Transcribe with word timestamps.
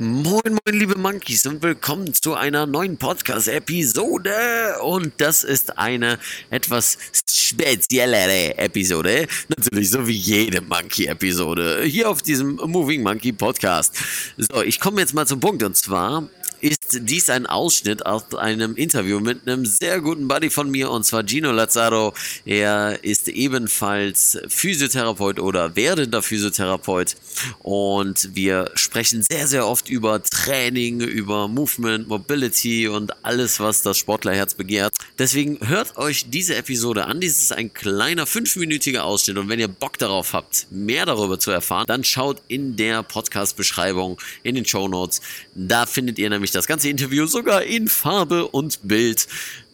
Moin, 0.00 0.42
moin, 0.44 0.76
liebe 0.80 0.98
Monkeys 0.98 1.46
und 1.46 1.62
willkommen 1.62 2.12
zu 2.12 2.34
einer 2.34 2.66
neuen 2.66 2.96
Podcast-Episode. 2.96 4.80
Und 4.82 5.12
das 5.18 5.44
ist 5.44 5.78
eine 5.78 6.18
etwas 6.50 6.98
speziellere 7.30 8.58
Episode. 8.58 9.28
Natürlich 9.56 9.90
so 9.90 10.04
wie 10.08 10.16
jede 10.16 10.62
Monkey-Episode 10.62 11.84
hier 11.84 12.10
auf 12.10 12.22
diesem 12.22 12.56
Moving 12.56 13.04
Monkey 13.04 13.30
Podcast. 13.30 13.94
So, 14.36 14.62
ich 14.62 14.80
komme 14.80 15.00
jetzt 15.00 15.14
mal 15.14 15.28
zum 15.28 15.38
Punkt 15.38 15.62
und 15.62 15.76
zwar 15.76 16.28
ist 16.60 16.83
dies 16.92 17.30
ein 17.30 17.46
Ausschnitt 17.46 18.06
aus 18.06 18.34
einem 18.34 18.76
Interview 18.76 19.20
mit 19.20 19.46
einem 19.46 19.66
sehr 19.66 20.00
guten 20.00 20.28
Buddy 20.28 20.50
von 20.50 20.70
mir 20.70 20.90
und 20.90 21.04
zwar 21.04 21.26
Gino 21.26 21.52
Lazzaro. 21.52 22.14
Er 22.44 23.02
ist 23.02 23.28
ebenfalls 23.28 24.38
Physiotherapeut 24.48 25.40
oder 25.40 25.76
werdender 25.76 26.22
Physiotherapeut 26.22 27.16
und 27.60 28.34
wir 28.34 28.70
sprechen 28.74 29.22
sehr, 29.22 29.46
sehr 29.46 29.66
oft 29.66 29.88
über 29.88 30.22
Training, 30.22 31.00
über 31.00 31.48
Movement, 31.48 32.08
Mobility 32.08 32.88
und 32.88 33.12
alles, 33.24 33.60
was 33.60 33.82
das 33.82 33.98
Sportlerherz 33.98 34.54
begehrt. 34.54 34.94
Deswegen 35.18 35.58
hört 35.66 35.96
euch 35.96 36.30
diese 36.30 36.56
Episode 36.56 37.06
an. 37.06 37.20
Dies 37.20 37.40
ist 37.40 37.52
ein 37.52 37.72
kleiner 37.72 38.26
fünfminütiger 38.26 39.04
Ausschnitt 39.04 39.38
und 39.38 39.48
wenn 39.48 39.60
ihr 39.60 39.68
Bock 39.68 39.98
darauf 39.98 40.32
habt, 40.32 40.66
mehr 40.70 41.06
darüber 41.06 41.38
zu 41.38 41.50
erfahren, 41.50 41.86
dann 41.86 42.04
schaut 42.04 42.42
in 42.48 42.76
der 42.76 43.02
Podcast-Beschreibung, 43.02 44.20
in 44.42 44.54
den 44.54 44.64
Show 44.64 44.88
Notes. 44.88 45.20
Da 45.54 45.86
findet 45.86 46.18
ihr 46.18 46.30
nämlich 46.30 46.50
das 46.50 46.66
ganze 46.66 46.73
Interview 46.82 47.26
sogar 47.26 47.62
in 47.62 47.86
Farbe 47.86 48.48
und 48.48 48.80
Bild 48.82 49.28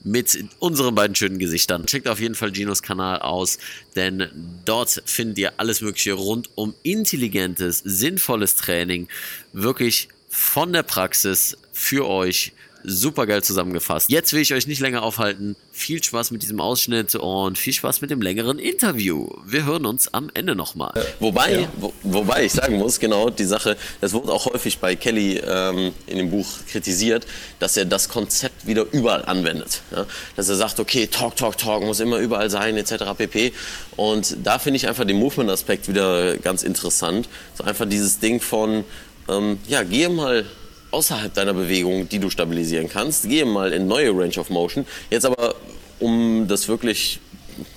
mit 0.04 0.44
unseren 0.58 0.94
beiden 0.94 1.14
schönen 1.14 1.38
Gesichtern. 1.38 1.86
Checkt 1.86 2.08
auf 2.08 2.20
jeden 2.20 2.34
Fall 2.34 2.52
Ginos 2.52 2.82
Kanal 2.82 3.20
aus, 3.20 3.58
denn 3.96 4.28
dort 4.66 5.02
findet 5.06 5.38
ihr 5.38 5.52
alles 5.56 5.80
Mögliche 5.80 6.12
rund 6.12 6.50
um 6.56 6.74
intelligentes, 6.82 7.78
sinnvolles 7.84 8.56
Training. 8.56 9.08
Wirklich 9.54 10.08
von 10.28 10.72
der 10.74 10.82
Praxis 10.82 11.56
für 11.72 12.06
euch 12.06 12.52
super 12.84 13.26
geil 13.26 13.42
zusammengefasst. 13.42 14.10
Jetzt 14.10 14.32
will 14.32 14.40
ich 14.40 14.54
euch 14.54 14.66
nicht 14.66 14.80
länger 14.80 15.02
aufhalten. 15.02 15.56
Viel 15.72 16.02
Spaß 16.02 16.30
mit 16.30 16.42
diesem 16.42 16.60
Ausschnitt 16.60 17.14
und 17.14 17.58
viel 17.58 17.72
Spaß 17.72 18.00
mit 18.00 18.10
dem 18.10 18.22
längeren 18.22 18.58
Interview. 18.58 19.28
Wir 19.44 19.64
hören 19.64 19.86
uns 19.86 20.12
am 20.12 20.30
Ende 20.34 20.54
nochmal. 20.54 20.92
Wobei, 21.18 21.60
ja. 21.60 21.68
wo, 21.76 21.92
wobei 22.02 22.44
ich 22.44 22.52
sagen 22.52 22.78
muss, 22.78 23.00
genau 23.00 23.30
die 23.30 23.44
Sache, 23.44 23.76
das 24.00 24.12
wurde 24.12 24.32
auch 24.32 24.46
häufig 24.46 24.78
bei 24.78 24.96
Kelly 24.96 25.38
ähm, 25.38 25.92
in 26.06 26.18
dem 26.18 26.30
Buch 26.30 26.46
kritisiert, 26.70 27.26
dass 27.58 27.76
er 27.76 27.84
das 27.84 28.08
Konzept 28.08 28.66
wieder 28.66 28.86
überall 28.92 29.24
anwendet. 29.24 29.82
Ja? 29.90 30.06
Dass 30.36 30.48
er 30.48 30.56
sagt, 30.56 30.80
okay, 30.80 31.06
Talk, 31.06 31.36
Talk, 31.36 31.58
Talk 31.58 31.82
muss 31.82 32.00
immer 32.00 32.18
überall 32.18 32.50
sein, 32.50 32.76
etc. 32.76 33.04
pp. 33.16 33.52
Und 33.96 34.36
da 34.42 34.58
finde 34.58 34.76
ich 34.76 34.88
einfach 34.88 35.04
den 35.04 35.18
Movement-Aspekt 35.18 35.88
wieder 35.88 36.36
ganz 36.38 36.62
interessant. 36.62 37.28
So 37.56 37.64
einfach 37.64 37.86
dieses 37.88 38.18
Ding 38.18 38.40
von, 38.40 38.84
ähm, 39.28 39.58
ja, 39.68 39.82
gehe 39.82 40.08
mal 40.08 40.46
außerhalb 40.90 41.32
deiner 41.32 41.54
Bewegung, 41.54 42.08
die 42.08 42.18
du 42.18 42.30
stabilisieren 42.30 42.88
kannst. 42.88 43.28
Gehe 43.28 43.44
mal 43.44 43.72
in 43.72 43.86
neue 43.86 44.10
Range 44.10 44.36
of 44.38 44.50
Motion. 44.50 44.86
Jetzt 45.10 45.24
aber, 45.24 45.54
um 45.98 46.46
das 46.48 46.68
wirklich 46.68 47.20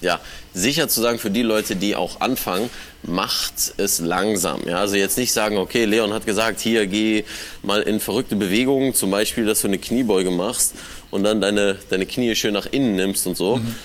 ja, 0.01 0.19
sicher 0.53 0.87
zu 0.87 1.01
sagen 1.01 1.19
für 1.19 1.29
die 1.29 1.41
Leute, 1.41 1.75
die 1.75 1.95
auch 1.95 2.21
anfangen, 2.21 2.69
macht 3.03 3.73
es 3.77 3.99
langsam. 3.99 4.61
Ja? 4.67 4.77
Also 4.77 4.95
jetzt 4.95 5.17
nicht 5.17 5.33
sagen, 5.33 5.57
okay, 5.57 5.85
Leon 5.85 6.13
hat 6.13 6.25
gesagt, 6.25 6.59
hier 6.59 6.87
geh 6.87 7.23
mal 7.61 7.81
in 7.81 7.99
verrückte 7.99 8.35
Bewegungen, 8.35 8.93
zum 8.93 9.11
Beispiel, 9.11 9.45
dass 9.45 9.61
du 9.61 9.67
eine 9.67 9.77
Kniebeuge 9.77 10.31
machst 10.31 10.73
und 11.11 11.23
dann 11.23 11.41
deine, 11.41 11.77
deine 11.89 12.05
Knie 12.05 12.35
schön 12.35 12.53
nach 12.53 12.67
innen 12.71 12.95
nimmst 12.95 13.27
und 13.27 13.37
so. 13.37 13.57
Mhm. 13.57 13.75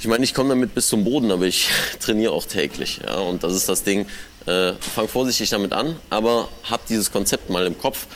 Ich 0.00 0.06
meine, 0.06 0.24
ich 0.24 0.32
komme 0.32 0.50
damit 0.50 0.74
bis 0.74 0.88
zum 0.88 1.04
Boden, 1.04 1.30
aber 1.30 1.44
ich 1.44 1.68
trainiere 2.00 2.32
auch 2.32 2.44
täglich. 2.44 3.00
Ja? 3.04 3.16
Und 3.18 3.42
das 3.42 3.54
ist 3.54 3.68
das 3.68 3.82
Ding, 3.82 4.06
äh, 4.46 4.72
fang 4.74 5.08
vorsichtig 5.08 5.50
damit 5.50 5.72
an, 5.72 5.96
aber 6.08 6.48
hab 6.70 6.86
dieses 6.86 7.12
Konzept 7.12 7.50
mal 7.50 7.66
im 7.66 7.78
Kopf 7.78 8.06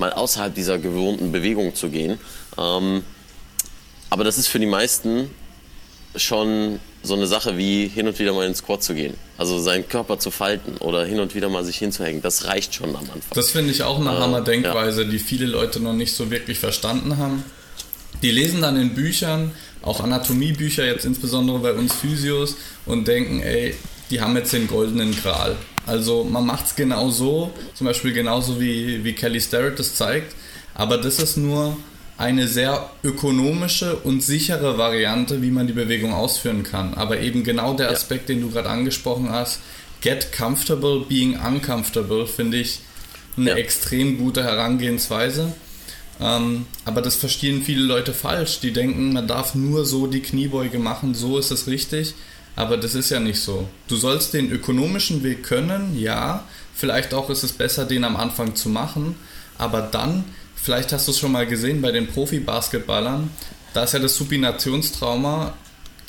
mal 0.00 0.12
außerhalb 0.12 0.52
dieser 0.54 0.78
gewohnten 0.78 1.30
Bewegung 1.30 1.74
zu 1.76 1.90
gehen. 1.90 2.18
Ähm, 2.58 3.04
aber 4.08 4.24
das 4.24 4.38
ist 4.38 4.48
für 4.48 4.58
die 4.58 4.66
meisten 4.66 5.30
schon 6.16 6.80
so 7.02 7.14
eine 7.14 7.26
Sache 7.26 7.56
wie 7.56 7.86
hin 7.86 8.08
und 8.08 8.18
wieder 8.18 8.32
mal 8.32 8.46
ins 8.46 8.58
Squat 8.58 8.82
zu 8.82 8.94
gehen. 8.94 9.14
Also 9.38 9.58
seinen 9.60 9.88
Körper 9.88 10.18
zu 10.18 10.30
falten 10.30 10.76
oder 10.78 11.04
hin 11.04 11.20
und 11.20 11.34
wieder 11.34 11.48
mal 11.48 11.64
sich 11.64 11.78
hinzuhängen. 11.78 12.20
Das 12.20 12.46
reicht 12.46 12.74
schon 12.74 12.90
am 12.90 13.02
Anfang. 13.02 13.20
Das 13.34 13.50
finde 13.50 13.70
ich 13.70 13.84
auch 13.84 14.00
eine 14.00 14.10
äh, 14.10 14.18
Hammer-Denkweise, 14.18 15.04
ja. 15.04 15.08
die 15.08 15.18
viele 15.18 15.46
Leute 15.46 15.80
noch 15.80 15.92
nicht 15.92 16.14
so 16.14 16.30
wirklich 16.30 16.58
verstanden 16.58 17.16
haben. 17.16 17.44
Die 18.22 18.30
lesen 18.30 18.60
dann 18.60 18.76
in 18.76 18.94
Büchern, 18.94 19.52
auch 19.82 20.00
Anatomiebücher, 20.00 20.84
jetzt 20.84 21.06
insbesondere 21.06 21.60
bei 21.60 21.72
uns 21.72 21.94
Physios, 21.94 22.56
und 22.84 23.08
denken, 23.08 23.40
ey, 23.40 23.74
die 24.10 24.20
haben 24.20 24.36
jetzt 24.36 24.52
den 24.52 24.66
goldenen 24.66 25.16
Gral. 25.16 25.56
Also 25.90 26.22
man 26.22 26.46
macht 26.46 26.66
es 26.66 26.76
genau 26.76 27.10
so, 27.10 27.50
zum 27.74 27.88
Beispiel 27.88 28.12
genauso 28.12 28.60
wie, 28.60 29.02
wie 29.02 29.12
Kelly 29.12 29.40
Starrett 29.40 29.80
das 29.80 29.96
zeigt, 29.96 30.36
aber 30.72 30.98
das 30.98 31.18
ist 31.18 31.36
nur 31.36 31.76
eine 32.16 32.46
sehr 32.46 32.90
ökonomische 33.02 33.96
und 33.96 34.22
sichere 34.22 34.78
Variante, 34.78 35.42
wie 35.42 35.50
man 35.50 35.66
die 35.66 35.72
Bewegung 35.72 36.12
ausführen 36.12 36.62
kann. 36.62 36.94
Aber 36.94 37.18
eben 37.18 37.42
genau 37.42 37.74
der 37.74 37.90
Aspekt, 37.90 38.28
ja. 38.28 38.36
den 38.36 38.42
du 38.42 38.52
gerade 38.52 38.68
angesprochen 38.68 39.30
hast, 39.30 39.58
get 40.00 40.30
comfortable 40.30 41.00
being 41.08 41.36
uncomfortable, 41.40 42.24
finde 42.28 42.58
ich 42.58 42.82
eine 43.36 43.50
ja. 43.50 43.56
extrem 43.56 44.16
gute 44.18 44.44
Herangehensweise. 44.44 45.54
Ähm, 46.20 46.66
aber 46.84 47.02
das 47.02 47.16
verstehen 47.16 47.62
viele 47.62 47.82
Leute 47.82 48.14
falsch. 48.14 48.60
Die 48.60 48.72
denken, 48.72 49.12
man 49.12 49.26
darf 49.26 49.56
nur 49.56 49.84
so 49.84 50.06
die 50.06 50.22
Kniebeuge 50.22 50.78
machen, 50.78 51.14
so 51.14 51.36
ist 51.36 51.50
es 51.50 51.66
richtig. 51.66 52.14
Aber 52.56 52.76
das 52.76 52.94
ist 52.94 53.10
ja 53.10 53.20
nicht 53.20 53.40
so. 53.40 53.68
Du 53.88 53.96
sollst 53.96 54.34
den 54.34 54.50
ökonomischen 54.50 55.22
Weg 55.22 55.42
können, 55.42 55.98
ja. 55.98 56.44
Vielleicht 56.74 57.14
auch 57.14 57.30
ist 57.30 57.42
es 57.42 57.52
besser, 57.52 57.84
den 57.84 58.04
am 58.04 58.16
Anfang 58.16 58.54
zu 58.54 58.68
machen. 58.68 59.16
Aber 59.58 59.82
dann, 59.82 60.24
vielleicht 60.56 60.92
hast 60.92 61.06
du 61.06 61.12
es 61.12 61.18
schon 61.18 61.32
mal 61.32 61.46
gesehen 61.46 61.82
bei 61.82 61.92
den 61.92 62.06
Profi-Basketballern, 62.06 63.30
da 63.74 63.84
ist 63.84 63.94
ja 63.94 64.00
das 64.00 64.16
Supinationstrauma 64.16 65.54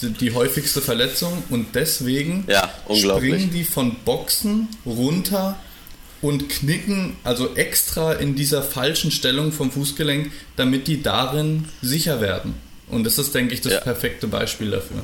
die, 0.01 0.11
die 0.13 0.33
häufigste 0.33 0.81
Verletzung 0.81 1.43
und 1.49 1.75
deswegen 1.75 2.45
ja, 2.47 2.69
springen 2.93 3.51
die 3.51 3.63
von 3.63 3.95
Boxen 4.03 4.67
runter 4.85 5.59
und 6.21 6.49
knicken 6.49 7.17
also 7.23 7.55
extra 7.55 8.13
in 8.13 8.35
dieser 8.35 8.63
falschen 8.63 9.11
Stellung 9.11 9.51
vom 9.51 9.71
Fußgelenk, 9.71 10.31
damit 10.55 10.87
die 10.87 11.01
darin 11.01 11.65
sicher 11.81 12.21
werden. 12.21 12.55
Und 12.89 13.05
das 13.05 13.17
ist, 13.17 13.33
denke 13.33 13.53
ich, 13.53 13.61
das 13.61 13.73
ja. 13.73 13.79
perfekte 13.79 14.27
Beispiel 14.27 14.71
dafür. 14.71 15.03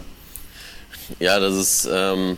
Ja, 1.20 1.40
das 1.40 1.56
ist, 1.56 1.90
ähm, 1.92 2.38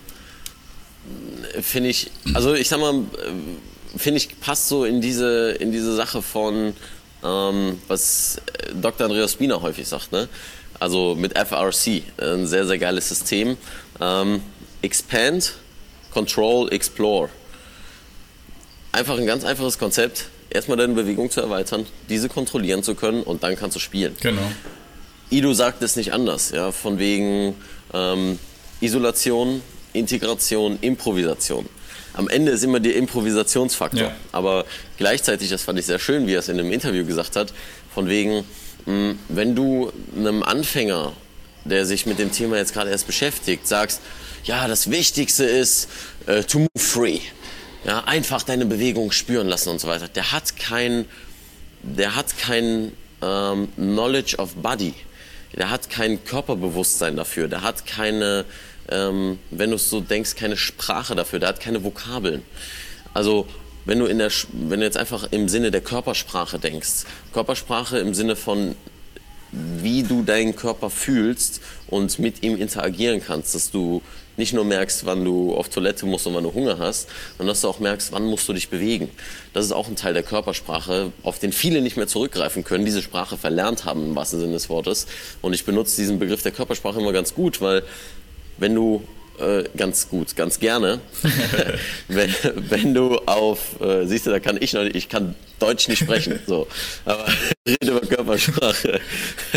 finde 1.61 1.89
ich, 1.89 2.11
also 2.33 2.53
ich 2.53 2.69
sag 2.69 2.79
mal, 2.79 2.95
äh, 2.95 3.97
finde 3.97 4.17
ich, 4.17 4.39
passt 4.39 4.67
so 4.67 4.85
in 4.85 5.01
diese, 5.01 5.51
in 5.51 5.71
diese 5.71 5.95
Sache 5.95 6.21
von, 6.21 6.73
ähm, 7.23 7.81
was 7.87 8.41
Dr. 8.73 9.05
Andreas 9.05 9.33
Spina 9.33 9.61
häufig 9.61 9.87
sagt, 9.87 10.11
ne? 10.11 10.29
Also 10.79 11.15
mit 11.15 11.37
FRC, 11.37 12.03
ein 12.21 12.47
sehr, 12.47 12.65
sehr 12.65 12.77
geiles 12.77 13.09
System. 13.09 13.57
Ähm, 13.99 14.41
expand, 14.81 15.53
Control, 16.11 16.71
Explore. 16.71 17.29
Einfach 18.93 19.17
ein 19.17 19.25
ganz 19.25 19.43
einfaches 19.43 19.77
Konzept. 19.77 20.25
Erstmal 20.49 20.77
deine 20.77 20.93
Bewegung 20.93 21.29
zu 21.29 21.41
erweitern, 21.41 21.85
diese 22.07 22.29
kontrollieren 22.29 22.81
zu 22.81 22.95
können 22.95 23.21
und 23.23 23.43
dann 23.43 23.55
kannst 23.55 23.75
du 23.75 23.79
spielen. 23.79 24.15
Genau. 24.21 24.41
Ido 25.29 25.53
sagt 25.53 25.83
es 25.83 25.95
nicht 25.95 26.11
anders, 26.11 26.49
ja, 26.49 26.71
von 26.71 26.97
wegen, 26.97 27.53
ähm, 27.93 28.39
Isolation, 28.81 29.61
Integration, 29.93 30.77
Improvisation. 30.81 31.67
Am 32.13 32.27
Ende 32.27 32.51
ist 32.51 32.63
immer 32.63 32.79
der 32.79 32.95
Improvisationsfaktor. 32.95 34.01
Ja. 34.09 34.15
Aber 34.31 34.65
gleichzeitig, 34.97 35.49
das 35.49 35.61
fand 35.61 35.79
ich 35.79 35.85
sehr 35.85 35.99
schön, 35.99 36.27
wie 36.27 36.33
er 36.33 36.39
es 36.39 36.49
in 36.49 36.59
einem 36.59 36.71
Interview 36.71 37.05
gesagt 37.05 37.35
hat, 37.35 37.53
von 37.93 38.07
wegen, 38.07 38.43
mh, 38.85 39.15
wenn 39.29 39.55
du 39.55 39.91
einem 40.15 40.43
Anfänger, 40.43 41.13
der 41.65 41.85
sich 41.85 42.05
mit 42.05 42.19
dem 42.19 42.31
Thema 42.31 42.57
jetzt 42.57 42.73
gerade 42.73 42.89
erst 42.89 43.07
beschäftigt, 43.07 43.67
sagst, 43.67 44.01
ja, 44.43 44.67
das 44.67 44.89
Wichtigste 44.89 45.43
ist 45.43 45.89
äh, 46.25 46.43
to 46.43 46.59
move 46.59 46.69
free. 46.77 47.19
Ja, 47.85 48.03
einfach 48.05 48.43
deine 48.43 48.65
Bewegung 48.65 49.11
spüren 49.11 49.47
lassen 49.47 49.69
und 49.69 49.79
so 49.79 49.87
weiter. 49.87 50.07
Der 50.07 50.31
hat 50.31 50.57
kein, 50.57 51.05
der 51.81 52.15
hat 52.15 52.37
kein 52.37 52.91
ähm, 53.21 53.69
Knowledge 53.75 54.37
of 54.37 54.55
Body. 54.55 54.93
Der 55.57 55.69
hat 55.69 55.89
kein 55.89 56.23
Körperbewusstsein 56.23 57.15
dafür. 57.15 57.47
Der 57.47 57.61
hat 57.61 57.85
keine 57.85 58.45
ähm, 58.91 59.39
wenn 59.51 59.69
du 59.69 59.75
es 59.75 59.89
so 59.89 60.01
denkst, 60.01 60.35
keine 60.35 60.57
Sprache 60.57 61.15
dafür, 61.15 61.39
der 61.39 61.49
hat 61.49 61.59
keine 61.59 61.83
Vokabeln. 61.83 62.43
Also 63.13 63.47
wenn 63.85 63.99
du, 63.99 64.05
in 64.05 64.17
der, 64.17 64.31
wenn 64.51 64.79
du 64.79 64.85
jetzt 64.85 64.97
einfach 64.97 65.31
im 65.31 65.47
Sinne 65.47 65.71
der 65.71 65.81
Körpersprache 65.81 66.59
denkst, 66.59 67.05
Körpersprache 67.33 67.99
im 67.99 68.13
Sinne 68.13 68.35
von 68.35 68.75
wie 69.51 70.03
du 70.03 70.23
deinen 70.23 70.55
Körper 70.55 70.89
fühlst 70.89 71.61
und 71.87 72.19
mit 72.19 72.43
ihm 72.43 72.55
interagieren 72.55 73.21
kannst, 73.25 73.55
dass 73.55 73.71
du 73.71 74.01
nicht 74.37 74.53
nur 74.53 74.63
merkst, 74.63 75.05
wann 75.05 75.23
du 75.25 75.53
auf 75.53 75.69
Toilette 75.69 76.05
musst 76.05 76.25
und 76.25 76.33
wann 76.33 76.45
du 76.45 76.53
Hunger 76.53 76.79
hast, 76.79 77.09
sondern 77.37 77.51
dass 77.53 77.61
du 77.61 77.67
auch 77.67 77.79
merkst, 77.79 78.11
wann 78.13 78.25
musst 78.25 78.47
du 78.47 78.53
dich 78.53 78.69
bewegen. 78.69 79.09
Das 79.53 79.65
ist 79.65 79.73
auch 79.73 79.87
ein 79.87 79.97
Teil 79.97 80.13
der 80.13 80.23
Körpersprache, 80.23 81.11
auf 81.23 81.39
den 81.39 81.51
viele 81.51 81.81
nicht 81.81 81.97
mehr 81.97 82.07
zurückgreifen 82.07 82.63
können, 82.63 82.85
diese 82.85 83.01
Sprache 83.01 83.37
verlernt 83.37 83.85
haben 83.85 84.03
im 84.03 84.15
wahrsten 84.15 84.39
Sinne 84.39 84.53
des 84.53 84.69
Wortes. 84.69 85.07
Und 85.41 85.53
ich 85.53 85.65
benutze 85.65 85.97
diesen 85.97 86.19
Begriff 86.19 86.41
der 86.41 86.53
Körpersprache 86.53 86.99
immer 86.99 87.11
ganz 87.11 87.35
gut, 87.35 87.59
weil 87.59 87.83
wenn 88.57 88.73
du 88.73 89.03
äh, 89.39 89.65
ganz 89.75 90.09
gut, 90.09 90.35
ganz 90.35 90.59
gerne. 90.59 90.99
wenn, 92.07 92.33
wenn 92.69 92.93
du 92.93 93.17
auf, 93.19 93.79
äh, 93.81 94.05
siehst 94.05 94.25
du, 94.25 94.31
da 94.31 94.39
kann 94.39 94.57
ich 94.59 94.73
noch 94.73 94.83
ich 94.83 95.09
kann 95.09 95.35
Deutsch 95.59 95.87
nicht 95.87 95.99
sprechen, 95.99 96.39
so, 96.47 96.67
aber 97.05 97.27
rede 97.67 97.91
über 97.91 98.01
Körpersprache. 98.01 98.99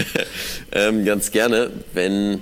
ähm, 0.73 1.05
ganz 1.05 1.31
gerne, 1.31 1.71
wenn 1.93 2.41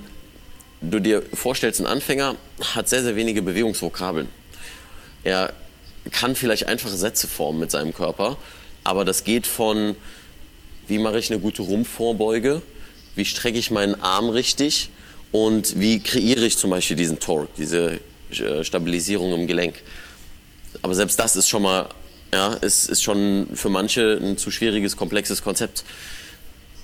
du 0.81 0.99
dir 0.99 1.23
vorstellst, 1.33 1.79
ein 1.79 1.85
Anfänger 1.85 2.35
hat 2.73 2.89
sehr, 2.89 3.03
sehr 3.03 3.15
wenige 3.15 3.41
Bewegungsvokabeln. 3.41 4.27
Er 5.23 5.53
kann 6.11 6.35
vielleicht 6.35 6.67
einfache 6.67 6.95
Sätze 6.95 7.27
formen 7.27 7.59
mit 7.59 7.71
seinem 7.71 7.93
Körper, 7.93 8.37
aber 8.83 9.05
das 9.05 9.23
geht 9.23 9.45
von, 9.45 9.95
wie 10.87 10.97
mache 10.97 11.19
ich 11.19 11.31
eine 11.31 11.39
gute 11.39 11.61
Rumpfvorbeuge, 11.61 12.61
wie 13.15 13.25
strecke 13.25 13.59
ich 13.59 13.71
meinen 13.71 14.01
Arm 14.01 14.29
richtig 14.29 14.89
und 15.31 15.79
wie 15.79 15.99
kreiere 15.99 16.45
ich 16.45 16.57
zum 16.57 16.71
Beispiel 16.71 16.97
diesen 16.97 17.19
Torque, 17.19 17.49
diese 17.57 17.99
äh, 18.31 18.63
Stabilisierung 18.63 19.33
im 19.33 19.47
Gelenk. 19.47 19.75
Aber 20.81 20.95
selbst 20.95 21.19
das 21.19 21.35
ist 21.35 21.49
schon 21.49 21.61
mal, 21.61 21.89
ja, 22.33 22.53
ist, 22.53 22.89
ist 22.89 23.03
schon 23.03 23.47
für 23.53 23.69
manche 23.69 24.19
ein 24.21 24.37
zu 24.37 24.51
schwieriges, 24.51 24.95
komplexes 24.97 25.43
Konzept. 25.43 25.83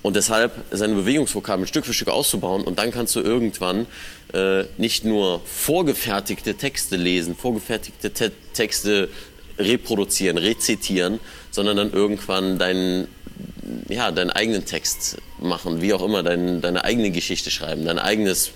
Und 0.01 0.15
deshalb 0.15 0.53
seine 0.71 0.95
Bewegungsvokabeln 0.95 1.67
Stück 1.67 1.85
für 1.85 1.93
Stück 1.93 2.09
auszubauen 2.09 2.63
und 2.63 2.79
dann 2.79 2.91
kannst 2.91 3.15
du 3.15 3.21
irgendwann 3.21 3.87
äh, 4.33 4.63
nicht 4.77 5.03
nur 5.03 5.41
vorgefertigte 5.45 6.55
Texte 6.55 6.95
lesen, 6.95 7.35
vorgefertigte 7.35 8.11
Te 8.11 8.31
Texte 8.53 9.09
reproduzieren, 9.57 10.37
rezitieren, 10.37 11.19
sondern 11.51 11.77
dann 11.77 11.91
irgendwann 11.91 12.59
deinen, 12.59 13.07
ja, 13.89 14.11
deinen 14.11 14.29
eigenen 14.29 14.65
Text 14.65 15.17
machen, 15.39 15.81
wie 15.81 15.93
auch 15.93 16.03
immer, 16.03 16.23
dein, 16.23 16.61
deine 16.61 16.83
eigene 16.83 17.11
Geschichte 17.11 17.51
schreiben, 17.51 17.85
dein 17.85 17.99
eigenes 17.99 18.51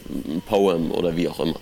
Poem 0.45 0.91
oder 0.91 1.17
wie 1.17 1.27
auch 1.27 1.39
immer. 1.39 1.59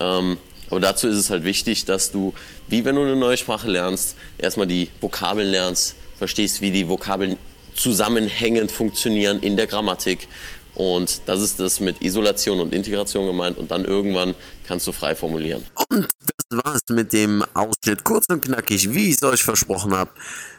Ähm, 0.00 0.38
aber 0.74 0.80
dazu 0.80 1.06
ist 1.06 1.18
es 1.18 1.30
halt 1.30 1.44
wichtig, 1.44 1.84
dass 1.84 2.10
du, 2.10 2.34
wie 2.66 2.84
wenn 2.84 2.96
du 2.96 3.02
eine 3.02 3.14
neue 3.14 3.36
Sprache 3.36 3.70
lernst, 3.70 4.16
erstmal 4.38 4.66
die 4.66 4.90
Vokabeln 5.00 5.48
lernst, 5.48 5.94
verstehst, 6.18 6.60
wie 6.62 6.72
die 6.72 6.88
Vokabeln 6.88 7.36
zusammenhängend 7.76 8.72
funktionieren 8.72 9.38
in 9.38 9.56
der 9.56 9.68
Grammatik. 9.68 10.26
Und 10.74 11.20
das 11.26 11.42
ist 11.42 11.60
das 11.60 11.78
mit 11.78 12.02
Isolation 12.02 12.58
und 12.58 12.74
Integration 12.74 13.24
gemeint. 13.24 13.56
Und 13.56 13.70
dann 13.70 13.84
irgendwann 13.84 14.34
kannst 14.66 14.88
du 14.88 14.90
frei 14.90 15.14
formulieren. 15.14 15.64
Und 15.90 16.08
das 16.48 16.64
war's 16.64 16.82
mit 16.90 17.12
dem 17.12 17.44
Ausschnitt. 17.54 18.02
Kurz 18.02 18.26
und 18.28 18.42
knackig, 18.44 18.92
wie 18.92 19.10
ich 19.10 19.14
es 19.14 19.22
euch 19.22 19.44
versprochen 19.44 19.94
habe. 19.94 20.10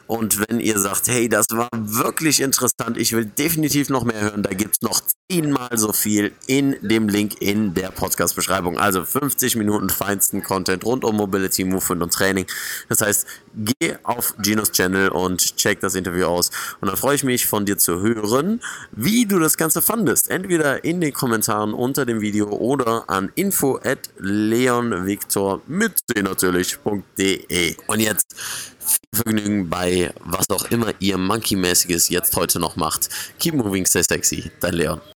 Und 0.07 0.47
wenn 0.47 0.59
ihr 0.59 0.77
sagt, 0.79 1.07
hey, 1.07 1.27
das 1.29 1.47
war 1.51 1.69
wirklich 1.73 2.41
interessant, 2.41 2.97
ich 2.97 3.13
will 3.13 3.25
definitiv 3.25 3.89
noch 3.89 4.03
mehr 4.03 4.21
hören, 4.21 4.43
da 4.43 4.51
gibt 4.51 4.75
es 4.75 4.81
noch 4.81 5.01
zehnmal 5.31 5.69
so 5.77 5.93
viel 5.93 6.31
in 6.45 6.75
dem 6.81 7.09
Link 7.09 7.41
in 7.41 7.73
der 7.73 7.89
Podcast-Beschreibung. 7.89 8.77
Also 8.77 9.03
50 9.03 9.55
Minuten 9.55 9.89
feinsten 9.89 10.43
Content 10.43 10.85
rund 10.85 11.03
um 11.03 11.15
Mobility, 11.15 11.63
Movement 11.63 12.03
und 12.03 12.13
Training. 12.13 12.45
Das 12.89 13.01
heißt, 13.01 13.25
geh 13.55 13.95
auf 14.03 14.35
Ginos 14.39 14.71
Channel 14.71 15.09
und 15.09 15.57
check 15.57 15.79
das 15.79 15.95
Interview 15.95 16.25
aus. 16.25 16.51
Und 16.81 16.87
dann 16.87 16.97
freue 16.97 17.15
ich 17.15 17.23
mich 17.23 17.47
von 17.47 17.65
dir 17.65 17.77
zu 17.77 18.01
hören, 18.01 18.61
wie 18.91 19.25
du 19.25 19.39
das 19.39 19.57
Ganze 19.57 19.81
fandest. 19.81 20.29
Entweder 20.29 20.83
in 20.83 21.01
den 21.01 21.13
Kommentaren 21.13 21.73
unter 21.73 22.05
dem 22.05 22.21
Video 22.21 22.49
oder 22.49 23.09
an 23.09 23.31
info 23.35 23.79
at 23.83 24.09
leonvictor 24.19 25.61
mit 25.67 26.03
natürlich.de. 26.15 27.75
Und 27.87 27.99
jetzt 27.99 28.35
viel 28.85 29.23
Vergnügen 29.23 29.69
bei 29.69 30.13
was 30.21 30.49
auch 30.49 30.65
immer 30.71 30.93
ihr 30.99 31.17
Monkey-mäßiges 31.17 32.09
jetzt 32.09 32.35
heute 32.35 32.59
noch 32.59 32.75
macht. 32.75 33.09
Keep 33.39 33.55
moving, 33.55 33.85
stay 33.85 34.03
sexy. 34.03 34.51
Dein 34.59 34.73
Leon. 34.75 35.01